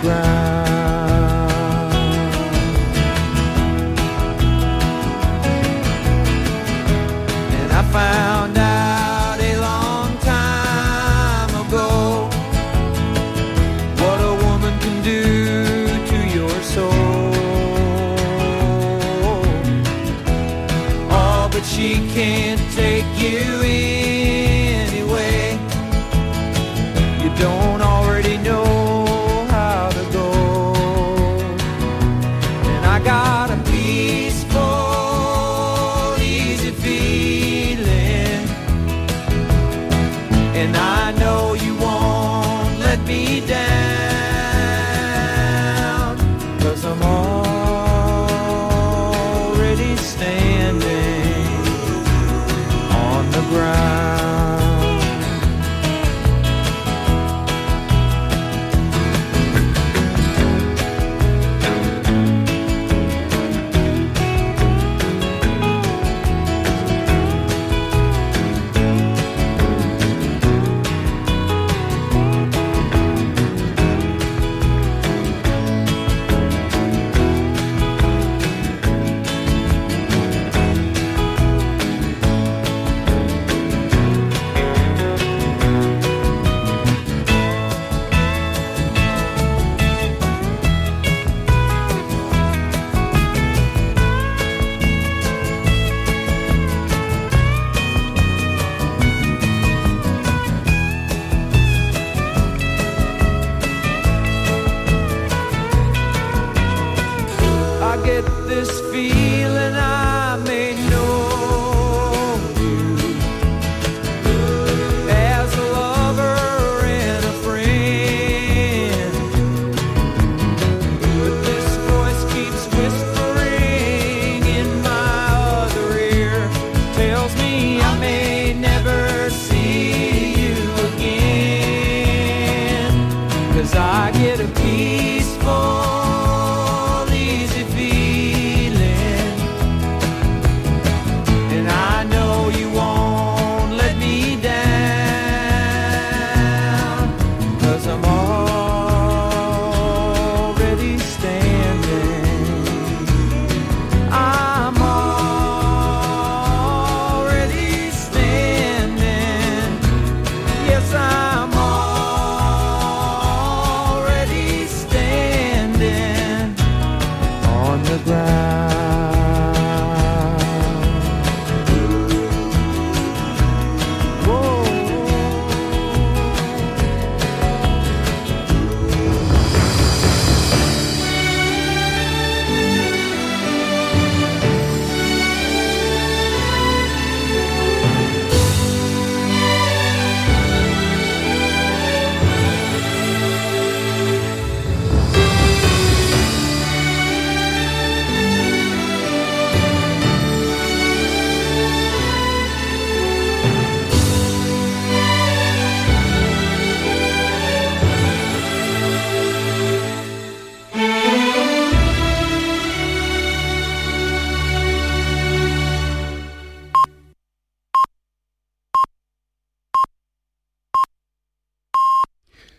Ground. 0.00 0.39